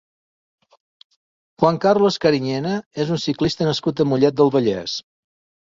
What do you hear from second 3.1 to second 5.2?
un ciclista nascut a Mollet del Vallès.